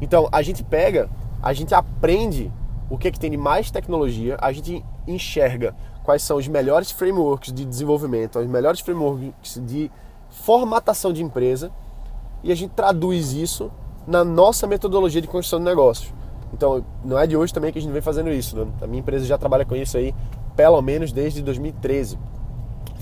Então 0.00 0.28
a 0.30 0.42
gente 0.42 0.62
pega, 0.62 1.08
a 1.42 1.52
gente 1.52 1.74
aprende 1.74 2.52
o 2.90 2.96
que, 2.96 3.08
é 3.08 3.10
que 3.10 3.18
tem 3.18 3.30
de 3.30 3.36
mais 3.36 3.70
tecnologia, 3.70 4.36
a 4.40 4.52
gente 4.52 4.84
enxerga 5.06 5.74
quais 6.04 6.22
são 6.22 6.36
os 6.36 6.46
melhores 6.48 6.90
frameworks 6.90 7.52
de 7.52 7.64
desenvolvimento, 7.64 8.38
os 8.38 8.46
melhores 8.46 8.80
frameworks 8.80 9.60
de 9.66 9.90
formatação 10.38 11.12
de 11.12 11.22
empresa 11.22 11.70
e 12.42 12.52
a 12.52 12.54
gente 12.54 12.70
traduz 12.70 13.32
isso 13.32 13.70
na 14.06 14.24
nossa 14.24 14.66
metodologia 14.66 15.20
de 15.20 15.28
construção 15.28 15.58
de 15.58 15.64
negócios. 15.66 16.12
Então, 16.52 16.84
não 17.04 17.18
é 17.18 17.26
de 17.26 17.36
hoje 17.36 17.52
também 17.52 17.72
que 17.72 17.78
a 17.78 17.82
gente 17.82 17.92
vem 17.92 18.00
fazendo 18.00 18.30
isso. 18.30 18.56
Né? 18.56 18.66
A 18.80 18.86
minha 18.86 19.00
empresa 19.00 19.26
já 19.26 19.36
trabalha 19.36 19.64
com 19.64 19.76
isso 19.76 19.98
aí 19.98 20.14
pelo 20.56 20.80
menos 20.82 21.12
desde 21.12 21.40
2013, 21.42 22.18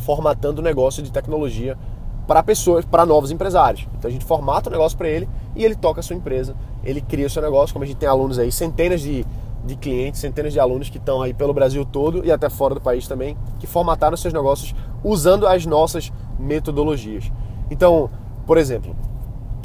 formatando 0.04 0.60
negócio 0.60 1.02
de 1.02 1.10
tecnologia 1.10 1.78
para 2.26 2.42
pessoas, 2.42 2.84
para 2.84 3.06
novos 3.06 3.30
empresários. 3.30 3.86
Então 3.96 4.08
a 4.08 4.12
gente 4.12 4.24
formata 4.24 4.68
o 4.68 4.72
negócio 4.72 4.98
para 4.98 5.08
ele 5.08 5.28
e 5.54 5.64
ele 5.64 5.74
toca 5.74 6.00
a 6.00 6.02
sua 6.02 6.16
empresa, 6.16 6.54
ele 6.84 7.00
cria 7.00 7.26
o 7.26 7.30
seu 7.30 7.40
negócio, 7.40 7.72
como 7.72 7.84
a 7.84 7.86
gente 7.86 7.96
tem 7.96 8.08
alunos 8.08 8.38
aí, 8.38 8.52
centenas 8.52 9.00
de, 9.00 9.24
de 9.64 9.76
clientes, 9.76 10.20
centenas 10.20 10.52
de 10.52 10.60
alunos 10.60 10.90
que 10.90 10.98
estão 10.98 11.22
aí 11.22 11.32
pelo 11.32 11.54
Brasil 11.54 11.82
todo 11.84 12.26
e 12.26 12.30
até 12.30 12.50
fora 12.50 12.74
do 12.74 12.80
país 12.80 13.08
também, 13.08 13.38
que 13.58 13.66
formataram 13.66 14.16
seus 14.18 14.34
negócios 14.34 14.74
usando 15.02 15.46
as 15.46 15.64
nossas 15.64 16.12
metodologias. 16.38 17.30
Então, 17.70 18.10
por 18.46 18.58
exemplo, 18.58 18.94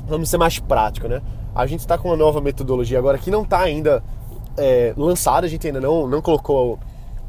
vamos 0.06 0.30
ser 0.30 0.38
mais 0.38 0.60
prático, 0.60 1.08
né? 1.08 1.22
A 1.54 1.66
gente 1.66 1.82
está 1.82 1.98
com 1.98 2.10
uma 2.10 2.18
nova 2.18 2.42
metodologia 2.42 2.98
agora 2.98 3.18
que 3.18 3.30
não 3.30 3.44
está 3.44 3.60
ainda 3.60 4.04
é, 4.58 4.94
lançada, 4.98 5.46
a 5.46 5.50
gente 5.50 5.68
ainda 5.68 5.80
não, 5.80 6.08
não 6.08 6.22
colocou 6.22 6.80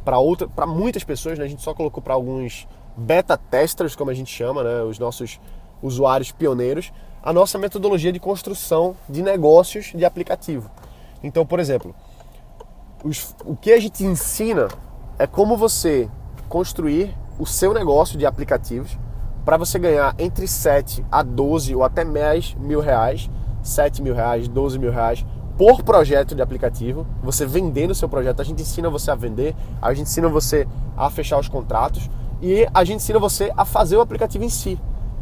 para 0.04 0.18
outra, 0.18 0.48
para 0.48 0.66
muitas 0.66 1.04
pessoas, 1.04 1.38
né? 1.38 1.44
A 1.44 1.48
gente 1.48 1.62
só 1.62 1.74
colocou 1.74 2.02
para 2.02 2.14
alguns 2.14 2.66
beta 2.96 3.36
testers, 3.36 3.96
como 3.96 4.10
a 4.10 4.14
gente 4.14 4.32
chama, 4.32 4.62
né? 4.62 4.82
Os 4.82 4.98
nossos 4.98 5.40
usuários 5.82 6.30
pioneiros, 6.30 6.92
a 7.22 7.32
nossa 7.32 7.58
metodologia 7.58 8.12
de 8.12 8.20
construção 8.20 8.96
de 9.08 9.22
negócios 9.22 9.92
de 9.94 10.04
aplicativo. 10.04 10.70
Então, 11.22 11.46
por 11.46 11.60
exemplo, 11.60 11.94
os, 13.04 13.34
o 13.44 13.56
que 13.56 13.72
a 13.72 13.80
gente 13.80 14.04
ensina 14.04 14.68
é 15.18 15.26
como 15.26 15.56
você 15.56 16.08
construir 16.48 17.16
o 17.38 17.46
seu 17.46 17.72
negócio 17.72 18.18
de 18.18 18.26
aplicativos 18.26 18.96
para 19.44 19.56
você 19.56 19.78
ganhar 19.78 20.14
entre 20.18 20.46
7 20.46 21.04
a 21.10 21.22
12 21.22 21.74
ou 21.74 21.82
até 21.82 22.04
mais 22.04 22.54
mil 22.60 22.80
reais, 22.80 23.28
7 23.62 24.02
mil 24.02 24.14
reais, 24.14 24.48
12 24.48 24.78
mil 24.78 24.90
reais 24.90 25.24
por 25.56 25.82
projeto 25.82 26.34
de 26.34 26.42
aplicativo, 26.42 27.06
você 27.22 27.44
vendendo 27.44 27.94
seu 27.94 28.08
projeto, 28.08 28.40
a 28.40 28.44
gente 28.44 28.62
ensina 28.62 28.88
você 28.88 29.10
a 29.10 29.14
vender, 29.14 29.54
a 29.80 29.92
gente 29.92 30.08
ensina 30.08 30.28
você 30.28 30.66
a 30.96 31.10
fechar 31.10 31.38
os 31.38 31.48
contratos 31.48 32.08
e 32.40 32.66
a 32.72 32.84
gente 32.84 32.96
ensina 32.96 33.18
você 33.18 33.52
a 33.56 33.64
fazer 33.64 33.96
o 33.96 34.00
aplicativo 34.00 34.44
em 34.44 34.48
si, 34.48 34.78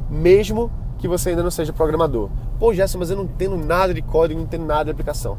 mesmo 0.08 0.70
que 0.98 1.08
você 1.08 1.30
ainda 1.30 1.42
não 1.42 1.50
seja 1.50 1.72
programador. 1.72 2.30
Pô, 2.58 2.72
Gerson, 2.72 2.98
mas 2.98 3.10
eu 3.10 3.16
não 3.16 3.24
entendo 3.24 3.56
nada 3.56 3.92
de 3.92 4.02
código, 4.02 4.38
não 4.38 4.46
entendo 4.46 4.66
nada 4.66 4.84
de 4.84 4.90
aplicação. 4.90 5.36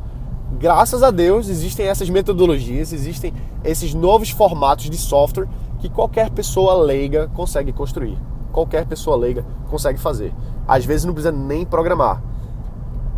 Graças 0.59 1.01
a 1.01 1.11
Deus 1.11 1.47
existem 1.47 1.87
essas 1.87 2.09
metodologias, 2.09 2.91
existem 2.91 3.33
esses 3.63 3.93
novos 3.93 4.29
formatos 4.29 4.89
de 4.89 4.97
software 4.97 5.47
que 5.79 5.89
qualquer 5.89 6.29
pessoa 6.29 6.75
leiga 6.83 7.29
consegue 7.29 7.71
construir. 7.71 8.17
Qualquer 8.51 8.85
pessoa 8.85 9.15
leiga 9.15 9.45
consegue 9.69 9.99
fazer. 9.99 10.33
Às 10.67 10.85
vezes 10.85 11.05
não 11.05 11.13
precisa 11.13 11.31
nem 11.31 11.65
programar. 11.65 12.21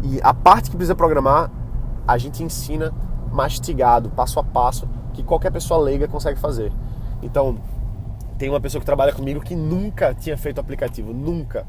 E 0.01 0.19
a 0.21 0.33
parte 0.33 0.69
que 0.69 0.75
precisa 0.75 0.95
programar, 0.95 1.49
a 2.07 2.17
gente 2.17 2.43
ensina 2.43 2.93
mastigado, 3.31 4.09
passo 4.09 4.39
a 4.39 4.43
passo, 4.43 4.87
que 5.13 5.23
qualquer 5.23 5.51
pessoa 5.51 5.79
leiga 5.79 6.07
consegue 6.07 6.39
fazer. 6.39 6.71
Então, 7.21 7.57
tem 8.37 8.49
uma 8.49 8.59
pessoa 8.59 8.79
que 8.79 8.85
trabalha 8.85 9.13
comigo 9.13 9.39
que 9.39 9.55
nunca 9.55 10.13
tinha 10.13 10.37
feito 10.37 10.59
aplicativo, 10.59 11.13
nunca. 11.13 11.65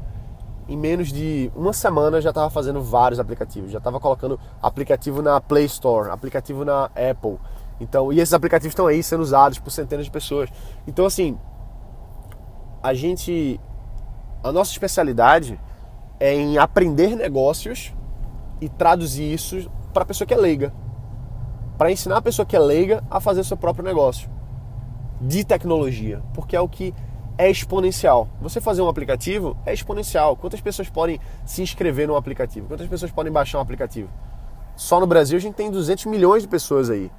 Em 0.67 0.75
menos 0.75 1.09
de 1.09 1.51
uma 1.55 1.71
semana 1.71 2.19
já 2.19 2.29
estava 2.29 2.49
fazendo 2.49 2.81
vários 2.81 3.19
aplicativos, 3.19 3.71
já 3.71 3.77
estava 3.77 3.99
colocando 3.99 4.39
aplicativo 4.61 5.21
na 5.21 5.39
Play 5.39 5.65
Store, 5.65 6.09
aplicativo 6.09 6.65
na 6.65 6.85
Apple. 6.85 7.37
Então, 7.79 8.11
e 8.11 8.19
esses 8.19 8.33
aplicativos 8.33 8.71
estão 8.71 8.87
aí 8.87 9.03
sendo 9.03 9.21
usados 9.21 9.59
por 9.59 9.69
centenas 9.69 10.05
de 10.05 10.11
pessoas. 10.11 10.49
Então, 10.87 11.05
assim, 11.05 11.37
a 12.85 12.93
gente 12.93 13.59
a 14.43 14.51
nossa 14.51 14.71
especialidade 14.71 15.59
é 16.19 16.31
em 16.35 16.59
aprender 16.59 17.15
negócios 17.15 17.91
e 18.61 18.69
traduzir 18.69 19.33
isso 19.33 19.71
para 19.91 20.03
a 20.03 20.05
pessoa 20.05 20.27
que 20.27 20.35
é 20.35 20.37
leiga. 20.37 20.71
Para 21.79 21.91
ensinar 21.91 22.17
a 22.17 22.21
pessoa 22.21 22.45
que 22.45 22.55
é 22.55 22.59
leiga 22.59 23.03
a 23.09 23.19
fazer 23.19 23.43
seu 23.43 23.57
próprio 23.57 23.83
negócio 23.83 24.29
de 25.19 25.43
tecnologia, 25.43 26.21
porque 26.31 26.55
é 26.55 26.61
o 26.61 26.69
que 26.69 26.93
é 27.39 27.49
exponencial. 27.49 28.29
Você 28.39 28.61
fazer 28.61 28.83
um 28.83 28.87
aplicativo 28.87 29.57
é 29.65 29.73
exponencial. 29.73 30.35
Quantas 30.35 30.61
pessoas 30.61 30.87
podem 30.87 31.19
se 31.43 31.63
inscrever 31.63 32.07
num 32.07 32.15
aplicativo? 32.15 32.67
Quantas 32.67 32.87
pessoas 32.87 33.11
podem 33.11 33.33
baixar 33.33 33.57
um 33.57 33.61
aplicativo? 33.61 34.09
Só 34.75 34.99
no 34.99 35.07
Brasil 35.07 35.37
a 35.37 35.41
gente 35.41 35.55
tem 35.55 35.71
200 35.71 36.05
milhões 36.05 36.43
de 36.43 36.49
pessoas 36.49 36.91
aí. 36.91 37.11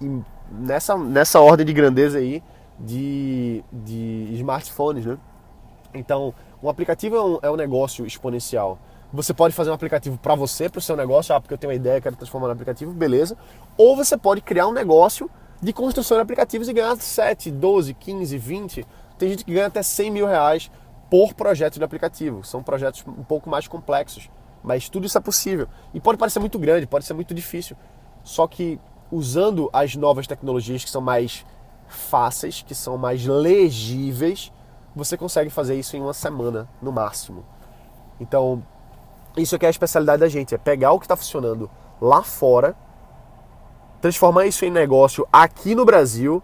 E 0.00 0.22
nessa, 0.50 0.96
nessa 0.96 1.38
ordem 1.38 1.66
de 1.66 1.74
grandeza 1.74 2.16
aí 2.16 2.42
de, 2.78 3.64
de 3.72 4.28
smartphones, 4.34 5.04
né? 5.06 5.18
Então, 5.94 6.34
um 6.62 6.68
aplicativo 6.68 7.16
é 7.16 7.22
um, 7.22 7.38
é 7.42 7.50
um 7.50 7.56
negócio 7.56 8.06
exponencial. 8.06 8.78
Você 9.12 9.32
pode 9.32 9.54
fazer 9.54 9.70
um 9.70 9.74
aplicativo 9.74 10.18
para 10.18 10.34
você, 10.34 10.68
para 10.68 10.78
o 10.78 10.82
seu 10.82 10.96
negócio, 10.96 11.34
ah, 11.34 11.40
porque 11.40 11.54
eu 11.54 11.58
tenho 11.58 11.70
uma 11.70 11.76
ideia, 11.76 12.00
quero 12.00 12.16
transformar 12.16 12.48
no 12.48 12.52
aplicativo, 12.52 12.92
beleza. 12.92 13.36
Ou 13.76 13.96
você 13.96 14.16
pode 14.16 14.40
criar 14.40 14.66
um 14.66 14.72
negócio 14.72 15.30
de 15.62 15.72
construção 15.72 16.16
de 16.16 16.22
aplicativos 16.22 16.68
e 16.68 16.72
ganhar 16.72 16.96
7, 16.96 17.50
12, 17.50 17.94
15, 17.94 18.36
20. 18.36 18.86
Tem 19.18 19.30
gente 19.30 19.44
que 19.44 19.54
ganha 19.54 19.66
até 19.66 19.82
100 19.82 20.10
mil 20.10 20.26
reais 20.26 20.70
por 21.10 21.34
projeto 21.34 21.78
de 21.78 21.84
aplicativo. 21.84 22.44
São 22.44 22.62
projetos 22.62 23.04
um 23.06 23.22
pouco 23.22 23.48
mais 23.48 23.66
complexos, 23.66 24.28
mas 24.62 24.88
tudo 24.88 25.06
isso 25.06 25.16
é 25.16 25.20
possível. 25.20 25.68
E 25.94 26.00
pode 26.00 26.18
parecer 26.18 26.40
muito 26.40 26.58
grande, 26.58 26.86
pode 26.86 27.04
ser 27.04 27.14
muito 27.14 27.32
difícil. 27.32 27.76
Só 28.22 28.46
que 28.46 28.78
usando 29.10 29.70
as 29.72 29.94
novas 29.94 30.26
tecnologias 30.26 30.84
que 30.84 30.90
são 30.90 31.00
mais 31.00 31.46
fáceis, 31.88 32.62
que 32.62 32.74
são 32.74 32.96
mais 32.98 33.24
legíveis, 33.24 34.52
você 34.94 35.16
consegue 35.16 35.50
fazer 35.50 35.74
isso 35.74 35.96
em 35.96 36.00
uma 36.00 36.14
semana 36.14 36.68
no 36.80 36.90
máximo. 36.90 37.44
Então, 38.18 38.62
isso 39.36 39.54
aqui 39.54 39.66
é 39.66 39.68
a 39.68 39.70
especialidade 39.70 40.20
da 40.20 40.28
gente, 40.28 40.54
é 40.54 40.58
pegar 40.58 40.92
o 40.92 40.98
que 40.98 41.04
está 41.04 41.16
funcionando 41.16 41.70
lá 42.00 42.22
fora, 42.22 42.74
transformar 44.00 44.46
isso 44.46 44.64
em 44.64 44.70
negócio 44.70 45.26
aqui 45.32 45.74
no 45.74 45.84
Brasil 45.84 46.42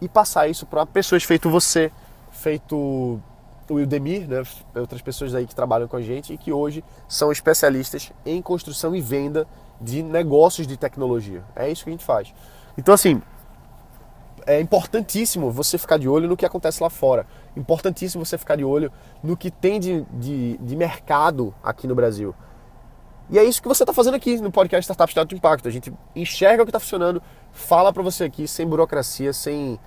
e 0.00 0.08
passar 0.08 0.48
isso 0.48 0.66
para 0.66 0.84
pessoas 0.84 1.22
feito 1.22 1.48
você, 1.48 1.92
feito 2.30 3.20
o 3.68 3.78
Ildemir, 3.80 4.28
né? 4.28 4.42
outras 4.74 5.00
pessoas 5.00 5.34
aí 5.34 5.46
que 5.46 5.54
trabalham 5.54 5.86
com 5.86 5.96
a 5.96 6.02
gente 6.02 6.32
e 6.32 6.38
que 6.38 6.52
hoje 6.52 6.84
são 7.08 7.30
especialistas 7.30 8.12
em 8.26 8.42
construção 8.42 8.94
e 8.94 9.00
venda 9.00 9.46
de 9.80 10.02
negócios 10.02 10.66
de 10.66 10.76
tecnologia. 10.76 11.44
É 11.54 11.70
isso 11.70 11.84
que 11.84 11.90
a 11.90 11.92
gente 11.92 12.04
faz. 12.04 12.34
Então 12.76 12.92
assim, 12.92 13.22
é 14.46 14.60
importantíssimo 14.60 15.50
você 15.50 15.78
ficar 15.78 15.98
de 15.98 16.08
olho 16.08 16.28
no 16.28 16.36
que 16.36 16.46
acontece 16.46 16.82
lá 16.82 16.90
fora. 16.90 17.26
Importantíssimo 17.56 18.24
você 18.24 18.36
ficar 18.38 18.56
de 18.56 18.64
olho 18.64 18.90
no 19.22 19.36
que 19.36 19.50
tem 19.50 19.78
de, 19.78 20.02
de, 20.12 20.58
de 20.58 20.76
mercado 20.76 21.54
aqui 21.62 21.86
no 21.86 21.94
Brasil. 21.94 22.34
E 23.30 23.38
é 23.38 23.44
isso 23.44 23.62
que 23.62 23.68
você 23.68 23.82
está 23.82 23.92
fazendo 23.92 24.14
aqui 24.14 24.36
no 24.38 24.52
podcast 24.52 24.84
Startup 24.84 25.18
Alto 25.18 25.34
Impacto. 25.34 25.66
A 25.66 25.70
gente 25.70 25.92
enxerga 26.14 26.62
o 26.62 26.66
que 26.66 26.70
está 26.70 26.80
funcionando, 26.80 27.22
fala 27.50 27.92
para 27.92 28.02
você 28.02 28.24
aqui 28.24 28.46
sem 28.46 28.66
burocracia, 28.66 29.32
sem, 29.32 29.78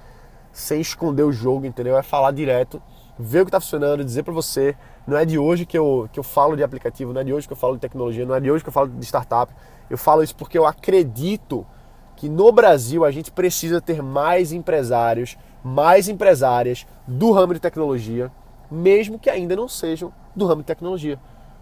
sem 0.52 0.82
esconder 0.82 1.24
o 1.24 1.32
jogo, 1.32 1.66
entendeu? 1.66 1.98
É 1.98 2.02
falar 2.02 2.32
direto, 2.32 2.82
ver 3.20 3.42
o 3.42 3.46
que 3.46 3.50
está 3.50 3.60
funcionando, 3.60 4.04
dizer 4.04 4.24
para 4.24 4.34
você. 4.34 4.76
Não 5.06 5.16
é 5.18 5.26
de 5.26 5.38
hoje 5.38 5.66
que 5.66 5.78
eu, 5.78 6.10
que 6.12 6.20
eu 6.20 6.24
falo 6.24 6.56
de 6.56 6.64
aplicativo, 6.64 7.14
não 7.14 7.22
é 7.22 7.24
de 7.24 7.34
hoje 7.34 7.46
que 7.46 7.54
eu 7.54 7.58
falo 7.58 7.76
de 7.76 7.82
tecnologia, 7.82 8.26
não 8.26 8.34
é 8.34 8.40
de 8.40 8.50
hoje 8.50 8.64
que 8.64 8.70
eu 8.70 8.74
falo 8.74 8.90
de 8.90 9.06
startup. 9.06 9.54
Eu 9.90 9.98
falo 9.98 10.24
isso 10.24 10.36
porque 10.36 10.58
eu 10.58 10.66
acredito 10.66 11.68
que 12.16 12.30
no 12.30 12.52
Brasil 12.52 13.04
a 13.04 13.12
gente 13.12 13.32
precisa 13.32 13.82
ter 13.82 14.02
mais 14.02 14.52
empresários, 14.52 15.38
mais 15.64 16.08
empresárias 16.08 16.86
do 17.08 17.32
ramo 17.32 17.54
de 17.54 17.60
tecnologia, 17.60 18.32
mesmo 18.70 19.20
que 19.20 19.30
ainda 19.30 19.56
não 19.56 19.68
sejam 19.68 20.14
do 20.36 20.46
ramo 20.46 20.62
de 20.62 20.68
tecnologia. 20.68 21.20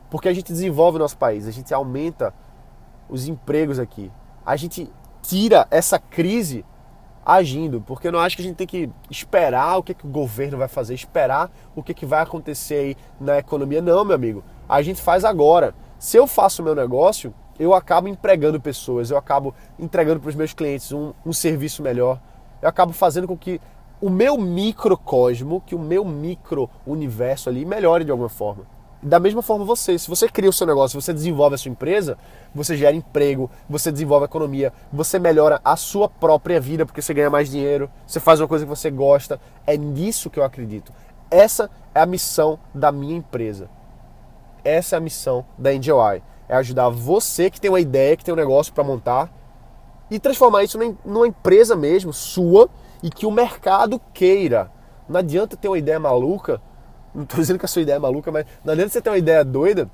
Porque 0.10 0.27
a 0.27 0.33
gente 0.33 0.51
desenvolve 0.51 0.98
o 0.98 1.00
nosso 1.00 1.17
país, 1.17 1.48
a 1.48 1.51
gente 1.51 1.74
aumenta 1.74 2.33
os 3.10 3.27
empregos 3.27 3.79
aqui, 3.79 4.12
a 4.45 4.55
gente 4.55 4.91
tira 5.22 5.67
essa 5.72 5.98
crise 5.98 6.63
agindo, 7.25 7.81
porque 7.81 8.07
eu 8.07 8.12
não 8.12 8.19
acho 8.19 8.36
que 8.36 8.41
a 8.41 8.45
gente 8.45 8.57
tem 8.57 8.67
que 8.67 8.89
esperar 9.10 9.77
o 9.77 9.83
que, 9.83 9.93
que 9.93 10.05
o 10.05 10.10
governo 10.10 10.57
vai 10.57 10.67
fazer, 10.67 10.93
esperar 10.93 11.50
o 11.75 11.81
que, 11.81 11.93
que 11.93 12.05
vai 12.05 12.22
acontecer 12.22 12.75
aí 12.75 12.98
na 13.19 13.39
economia. 13.39 13.81
Não, 13.81 14.03
meu 14.03 14.15
amigo, 14.15 14.43
a 14.67 14.81
gente 14.81 15.01
faz 15.01 15.24
agora. 15.24 15.74
Se 15.98 16.17
eu 16.17 16.27
faço 16.27 16.62
o 16.62 16.65
meu 16.65 16.75
negócio, 16.75 17.33
eu 17.63 17.74
acabo 17.74 18.08
empregando 18.08 18.60
pessoas, 18.60 19.10
eu 19.10 19.17
acabo 19.17 19.55
entregando 19.79 20.20
para 20.20 20.29
os 20.29 20.36
meus 20.36 20.53
clientes 20.53 20.91
um, 20.91 21.13
um, 21.25 21.32
serviço 21.32 21.82
melhor, 21.82 22.20
eu 22.62 22.67
acabo 22.67 22.91
fazendo 22.91 23.25
com 23.27 23.38
que 23.38 23.60
o 24.01 24.10
meu 24.10 24.38
microcosmo, 24.38 25.63
que 25.65 25.74
o 25.74 25.79
meu 25.79 26.03
micro 26.03 26.70
universo 26.86 27.50
ali 27.50 27.63
melhore 27.63 28.03
de 28.03 28.12
alguma 28.12 28.27
forma. 28.27 28.65
Da 29.01 29.20
mesma 29.20 29.41
forma 29.41 29.65
você, 29.65 29.98
se 29.98 30.10
você 30.10 30.27
cria 30.27 30.50
o 30.50 30.53
seu 30.53 30.67
negócio, 30.67 31.00
você 31.00 31.13
desenvolve 31.13 31.55
a 31.55 31.58
sua 31.58 31.72
empresa, 31.72 32.17
você 32.53 32.75
gera 32.75 32.96
emprego, 32.96 33.50
você 33.70 33.91
desenvolve 33.91 34.25
a 34.25 34.27
economia, 34.27 34.74
você 34.91 35.20
melhora 35.20 35.60
a 35.63 35.75
sua 35.75 36.10
própria 36.10 36.60
vida 36.60 36.86
porque 36.86 37.01
você 37.01 37.13
ganha 37.13 37.29
mais 37.29 37.50
dinheiro, 37.50 37.89
você 38.05 38.20
faz 38.20 38.39
uma 38.41 38.48
coisa 38.48 38.65
que 38.65 38.70
você 38.70 38.89
gosta. 38.89 39.39
É 39.65 39.77
nisso 39.77 40.29
que 40.29 40.39
eu 40.39 40.43
acredito. 40.43 40.91
Essa 41.29 41.70
é 41.96 42.00
a 42.01 42.05
missão 42.05 42.60
da 42.74 42.91
minha 42.91 43.15
empresa. 43.15 43.70
Essa 44.63 44.96
é 44.96 44.98
a 44.98 45.01
missão 45.01 45.46
da 45.58 45.70
Angel 45.70 46.00
Eye 46.00 46.22
é 46.47 46.55
ajudar 46.55 46.89
você 46.89 47.50
que 47.50 47.59
tem 47.59 47.69
uma 47.69 47.79
ideia, 47.79 48.15
que 48.15 48.23
tem 48.23 48.33
um 48.33 48.38
negócio 48.38 48.73
para 48.73 48.83
montar 48.83 49.31
e 50.09 50.19
transformar 50.19 50.63
isso 50.63 50.77
numa 51.05 51.27
empresa 51.27 51.75
mesmo, 51.75 52.13
sua, 52.13 52.69
e 53.01 53.09
que 53.09 53.25
o 53.25 53.31
mercado 53.31 54.00
queira. 54.13 54.71
Não 55.07 55.19
adianta 55.19 55.57
ter 55.57 55.67
uma 55.67 55.77
ideia 55.77 56.00
maluca, 56.00 56.62
não 57.13 57.23
estou 57.23 57.39
dizendo 57.39 57.59
que 57.59 57.65
a 57.65 57.67
sua 57.67 57.81
ideia 57.81 57.95
é 57.95 58.00
maluca, 58.00 58.31
mas 58.31 58.45
não 58.63 58.73
adianta 58.73 58.91
você 58.91 59.01
ter 59.01 59.09
uma 59.09 59.17
ideia 59.17 59.43
doida 59.43 59.89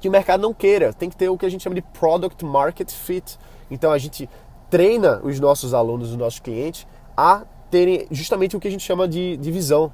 que 0.00 0.08
o 0.08 0.12
mercado 0.12 0.40
não 0.40 0.52
queira. 0.52 0.92
Tem 0.92 1.08
que 1.08 1.16
ter 1.16 1.28
o 1.28 1.38
que 1.38 1.46
a 1.46 1.48
gente 1.48 1.62
chama 1.62 1.74
de 1.74 1.82
product 1.82 2.44
market 2.44 2.90
fit. 2.90 3.38
Então 3.70 3.90
a 3.90 3.98
gente 3.98 4.28
treina 4.68 5.20
os 5.22 5.40
nossos 5.40 5.72
alunos, 5.72 6.10
os 6.10 6.16
nossos 6.16 6.40
clientes 6.40 6.86
a 7.16 7.42
terem 7.70 8.06
justamente 8.10 8.56
o 8.56 8.60
que 8.60 8.68
a 8.68 8.70
gente 8.70 8.84
chama 8.84 9.08
de, 9.08 9.36
de 9.36 9.50
visão 9.50 9.92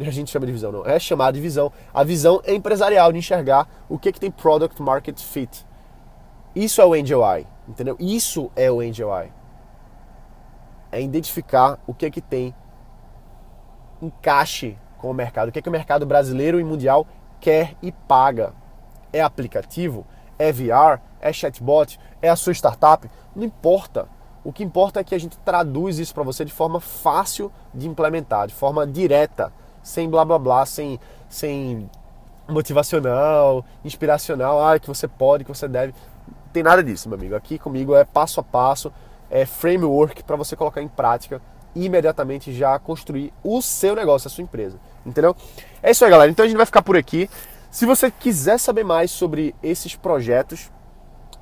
a 0.00 0.10
gente 0.10 0.30
chama 0.30 0.46
de 0.46 0.52
visão, 0.52 0.72
não. 0.72 0.86
É 0.86 0.98
chamada 0.98 1.32
de 1.32 1.40
visão. 1.40 1.70
A 1.92 2.02
visão 2.02 2.40
é 2.44 2.54
empresarial 2.54 3.12
de 3.12 3.18
enxergar 3.18 3.68
o 3.88 3.98
que, 3.98 4.12
que 4.12 4.20
tem 4.20 4.30
product 4.30 4.80
market 4.80 5.18
fit. 5.20 5.66
Isso 6.54 6.80
é 6.80 6.84
o 6.84 6.94
Angel 6.94 7.22
Eye, 7.24 7.46
entendeu? 7.68 7.96
Isso 7.98 8.50
é 8.56 8.70
o 8.70 8.80
Angel 8.80 9.08
Eye. 9.16 9.32
É 10.90 11.00
identificar 11.00 11.78
o 11.86 11.94
que 11.94 12.10
que 12.10 12.20
tem 12.20 12.54
encaixe 14.00 14.76
com 14.98 15.10
o 15.10 15.14
mercado. 15.14 15.48
O 15.48 15.52
que, 15.52 15.58
é 15.58 15.62
que 15.62 15.68
o 15.68 15.72
mercado 15.72 16.04
brasileiro 16.04 16.60
e 16.60 16.64
mundial 16.64 17.06
quer 17.40 17.74
e 17.82 17.92
paga? 17.92 18.52
É 19.12 19.20
aplicativo? 19.20 20.06
É 20.38 20.52
VR? 20.52 21.00
É 21.20 21.32
chatbot? 21.32 21.98
É 22.20 22.28
a 22.28 22.36
sua 22.36 22.52
startup? 22.52 23.08
Não 23.34 23.44
importa. 23.44 24.08
O 24.44 24.52
que 24.52 24.64
importa 24.64 25.00
é 25.00 25.04
que 25.04 25.14
a 25.14 25.18
gente 25.18 25.38
traduz 25.38 25.98
isso 25.98 26.12
para 26.12 26.24
você 26.24 26.44
de 26.44 26.52
forma 26.52 26.80
fácil 26.80 27.52
de 27.72 27.88
implementar, 27.88 28.48
de 28.48 28.54
forma 28.54 28.86
direta, 28.86 29.52
sem 29.82 30.08
blá 30.08 30.24
blá 30.24 30.38
blá, 30.38 30.66
sem, 30.66 30.98
sem 31.28 31.90
motivacional, 32.48 33.64
inspiracional, 33.84 34.64
ah, 34.64 34.78
que 34.78 34.88
você 34.88 35.08
pode, 35.08 35.44
que 35.44 35.50
você 35.50 35.66
deve. 35.66 35.94
Não 36.26 36.52
tem 36.52 36.62
nada 36.62 36.82
disso, 36.82 37.08
meu 37.08 37.18
amigo. 37.18 37.34
Aqui 37.34 37.58
comigo 37.58 37.94
é 37.94 38.04
passo 38.04 38.40
a 38.40 38.42
passo, 38.42 38.92
é 39.30 39.46
framework 39.46 40.22
para 40.22 40.36
você 40.36 40.54
colocar 40.54 40.82
em 40.82 40.88
prática 40.88 41.40
e 41.74 41.86
imediatamente 41.86 42.52
já 42.52 42.78
construir 42.78 43.32
o 43.42 43.62
seu 43.62 43.94
negócio, 43.94 44.28
a 44.28 44.30
sua 44.30 44.42
empresa. 44.42 44.78
Entendeu? 45.04 45.34
É 45.82 45.90
isso 45.90 46.04
aí, 46.04 46.10
galera. 46.10 46.30
Então 46.30 46.44
a 46.44 46.48
gente 46.48 46.56
vai 46.56 46.66
ficar 46.66 46.82
por 46.82 46.96
aqui. 46.96 47.28
Se 47.70 47.86
você 47.86 48.10
quiser 48.10 48.58
saber 48.58 48.84
mais 48.84 49.10
sobre 49.10 49.54
esses 49.62 49.96
projetos 49.96 50.70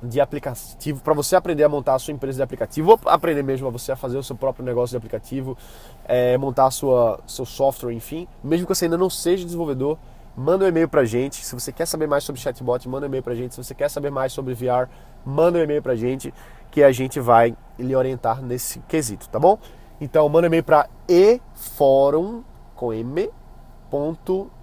de 0.01 0.19
aplicativo, 0.19 1.01
para 1.01 1.13
você 1.13 1.35
aprender 1.35 1.63
a 1.63 1.69
montar 1.69 1.95
a 1.95 1.99
sua 1.99 2.13
empresa 2.13 2.37
de 2.37 2.43
aplicativo, 2.43 2.91
ou 2.91 2.99
aprender 3.05 3.43
mesmo 3.43 3.67
a 3.67 3.69
você 3.69 3.91
a 3.91 3.95
fazer 3.95 4.17
o 4.17 4.23
seu 4.23 4.35
próprio 4.35 4.65
negócio 4.65 4.91
de 4.91 4.97
aplicativo, 4.97 5.57
é, 6.05 6.37
montar 6.37 6.65
a 6.65 6.71
sua, 6.71 7.19
seu 7.27 7.45
software, 7.45 7.93
enfim, 7.93 8.27
mesmo 8.43 8.65
que 8.65 8.73
você 8.73 8.85
ainda 8.85 8.97
não 8.97 9.09
seja 9.09 9.45
desenvolvedor, 9.45 9.97
manda 10.35 10.65
um 10.65 10.67
e-mail 10.67 10.89
pra 10.89 11.05
gente. 11.05 11.45
Se 11.45 11.53
você 11.53 11.71
quer 11.71 11.85
saber 11.85 12.07
mais 12.07 12.23
sobre 12.23 12.41
chatbot, 12.41 12.89
manda 12.89 13.05
um 13.05 13.09
e-mail 13.09 13.23
pra 13.23 13.35
gente. 13.35 13.53
Se 13.53 13.63
você 13.63 13.75
quer 13.75 13.89
saber 13.89 14.09
mais 14.09 14.33
sobre 14.33 14.53
VR, 14.53 14.89
manda 15.25 15.59
um 15.59 15.61
e-mail 15.61 15.81
pra 15.81 15.95
gente 15.95 16.33
que 16.71 16.83
a 16.83 16.91
gente 16.91 17.19
vai 17.19 17.55
lhe 17.77 17.95
orientar 17.95 18.41
nesse 18.41 18.79
quesito, 18.81 19.29
tá 19.29 19.39
bom? 19.39 19.59
Então 19.99 20.27
manda 20.29 20.45
um 20.45 20.49
e-mail 20.49 20.63
para 20.63 20.89
eforum 21.07 22.43
com 22.75 22.93
m 22.93 23.29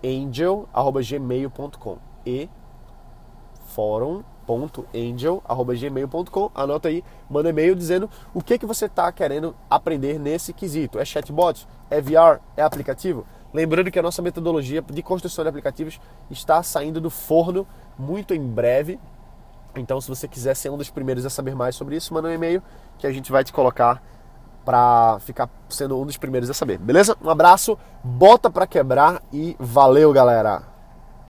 angel@gmail.com 0.02 1.98
e 2.26 2.48
forum.angel@gmail.com. 4.48 6.50
Anota 6.54 6.88
aí, 6.88 7.04
manda 7.28 7.50
e-mail 7.50 7.74
dizendo 7.74 8.08
o 8.32 8.40
que 8.42 8.58
que 8.58 8.64
você 8.64 8.86
está 8.86 9.12
querendo 9.12 9.54
aprender 9.68 10.18
nesse 10.18 10.54
quesito. 10.54 10.98
É 10.98 11.04
chatbot? 11.04 11.68
É 11.90 12.00
VR? 12.00 12.40
É 12.56 12.62
aplicativo? 12.62 13.26
Lembrando 13.52 13.90
que 13.90 13.98
a 13.98 14.02
nossa 14.02 14.22
metodologia 14.22 14.80
de 14.82 15.02
construção 15.02 15.44
de 15.44 15.50
aplicativos 15.50 16.00
está 16.30 16.62
saindo 16.62 16.98
do 17.00 17.10
forno 17.10 17.66
muito 17.98 18.32
em 18.34 18.40
breve. 18.40 18.98
Então, 19.76 20.00
se 20.00 20.08
você 20.08 20.26
quiser 20.26 20.56
ser 20.56 20.70
um 20.70 20.78
dos 20.78 20.88
primeiros 20.90 21.26
a 21.26 21.30
saber 21.30 21.54
mais 21.54 21.76
sobre 21.76 21.94
isso, 21.96 22.14
manda 22.14 22.28
um 22.28 22.32
e-mail 22.32 22.62
que 22.98 23.06
a 23.06 23.12
gente 23.12 23.30
vai 23.30 23.44
te 23.44 23.52
colocar 23.52 24.02
para 24.64 25.18
ficar 25.20 25.48
sendo 25.68 25.96
um 25.98 26.04
dos 26.04 26.18
primeiros 26.18 26.50
a 26.50 26.54
saber. 26.54 26.78
Beleza? 26.78 27.16
Um 27.22 27.30
abraço, 27.30 27.78
bota 28.02 28.50
para 28.50 28.66
quebrar 28.66 29.22
e 29.32 29.54
valeu, 29.58 30.12
galera. 30.12 30.77